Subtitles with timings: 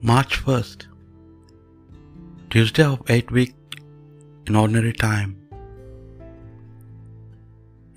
[0.00, 0.86] March 1st,
[2.50, 3.54] Tuesday of 8th week
[4.46, 5.36] in ordinary time.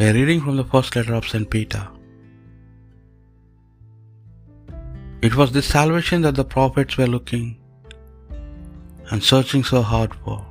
[0.00, 1.48] A reading from the first letter of St.
[1.48, 1.86] Peter.
[5.22, 7.58] It was this salvation that the prophets were looking
[9.12, 10.44] and searching so hard for.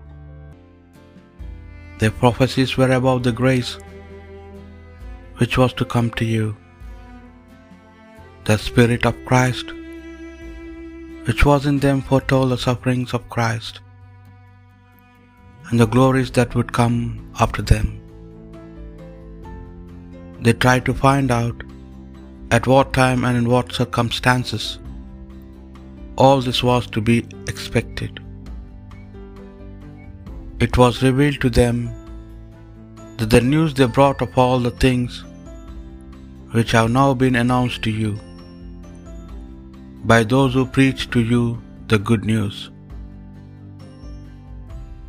[1.99, 3.77] Their prophecies were about the grace
[5.39, 6.55] which was to come to you,
[8.45, 9.73] the Spirit of Christ
[11.27, 13.80] which was in them foretold the sufferings of Christ
[15.70, 16.96] and the glories that would come
[17.40, 17.88] after them.
[20.41, 21.63] They tried to find out
[22.52, 24.66] at what time and in what circumstances
[26.23, 28.20] all this was to be expected.
[30.66, 31.77] It was revealed to them
[33.18, 35.24] that the news they brought of all the things
[36.52, 38.12] which have now been announced to you
[40.12, 42.71] by those who preach to you the good news.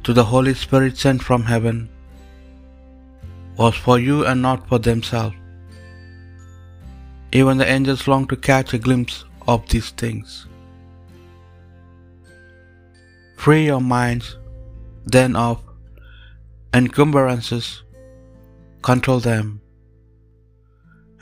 [0.05, 1.89] To the Holy Spirit sent from heaven
[3.57, 5.37] was for you and not for themselves.
[7.33, 10.47] Even the angels long to catch a glimpse of these things.
[13.37, 14.37] Free your minds
[15.07, 15.63] then of
[16.73, 17.83] encumbrances,
[18.83, 19.61] control them,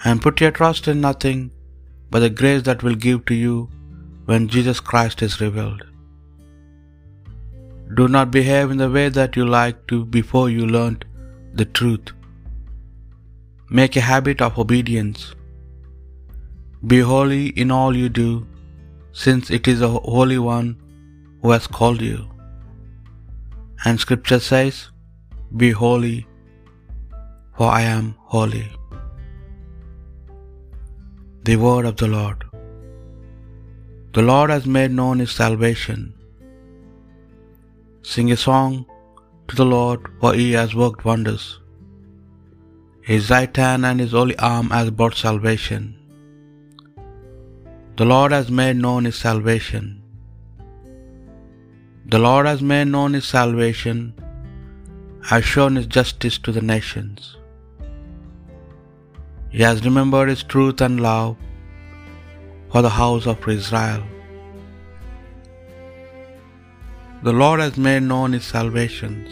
[0.05, 1.51] and put your trust in nothing
[2.13, 3.55] but the grace that will give to you
[4.31, 5.85] when Jesus Christ is revealed.
[8.01, 11.07] Do not behave in the way that you like to before you learnt
[11.61, 12.13] the truth.
[13.81, 15.25] Make a habit of obedience.
[16.93, 18.29] Be holy in all you do,
[19.25, 20.71] since it is the Holy One
[21.41, 22.21] who has called you.
[23.85, 24.77] And Scripture says,
[25.63, 26.19] Be holy,
[27.57, 28.67] for I am holy.
[31.47, 32.41] The word of the Lord.
[34.17, 36.01] The Lord has made known his salvation.
[38.11, 38.87] Sing a song
[39.49, 41.45] to the Lord, for he has worked wonders.
[43.11, 45.83] His right hand and his holy arm has brought salvation.
[47.97, 49.87] The Lord has made known his salvation.
[52.15, 53.99] The Lord has made known his salvation,
[55.33, 57.37] has shown his justice to the nations.
[59.55, 61.37] He has remembered his truth and love
[62.73, 64.03] for the house of Israel.
[67.27, 69.29] The Lord has made known his salvations.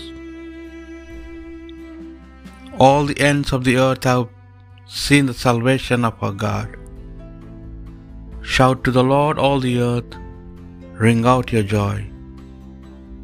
[2.87, 4.29] All the ends of the earth have
[4.87, 6.71] seen the salvation of our God.
[8.55, 10.15] Shout to the Lord, all the earth,
[11.07, 11.99] ring out your joy.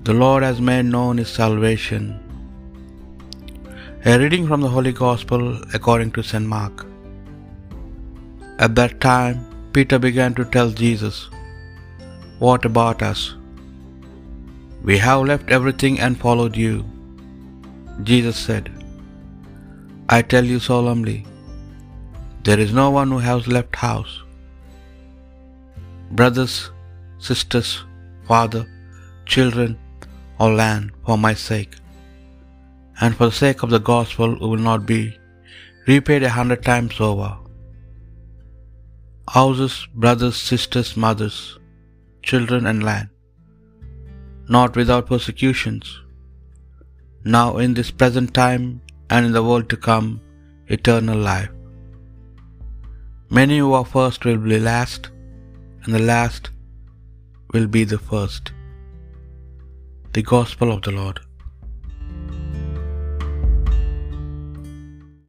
[0.09, 2.05] The Lord has made known his salvation.
[4.11, 5.41] A reading from the Holy Gospel
[5.77, 6.47] according to St.
[6.51, 6.83] Mark.
[8.65, 9.39] At that time,
[9.77, 11.17] Peter began to tell Jesus,
[12.45, 13.23] What about us?
[14.89, 16.75] We have left everything and followed you.
[18.11, 18.69] Jesus said,
[20.17, 21.19] I tell you solemnly,
[22.45, 24.15] there is no one who has left house,
[26.21, 26.55] brothers,
[27.31, 27.73] sisters,
[28.31, 28.63] father,
[29.35, 29.75] children,
[30.39, 31.75] or land for my sake,
[33.01, 35.03] and for the sake of the gospel who will not be
[35.87, 37.33] repaid a hundred times over.
[39.37, 41.37] Houses, brothers, sisters, mothers,
[42.23, 43.09] children, and land,
[44.57, 45.87] not without persecutions,
[47.37, 48.65] now in this present time
[49.11, 50.09] and in the world to come,
[50.69, 51.51] eternal life.
[53.39, 55.11] Many who are first will be last,
[55.83, 56.51] and the last
[57.53, 58.53] will be the first.
[60.13, 61.26] The Gospel of the Lord.